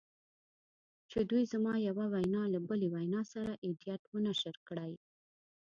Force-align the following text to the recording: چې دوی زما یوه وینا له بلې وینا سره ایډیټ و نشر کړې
چې 1.09 1.19
دوی 1.29 1.43
زما 1.53 1.73
یوه 1.89 2.05
وینا 2.13 2.43
له 2.53 2.59
بلې 2.67 2.87
وینا 2.93 3.21
سره 3.33 3.51
ایډیټ 3.65 4.01
و 4.07 4.15
نشر 4.27 4.55
کړې 4.67 4.93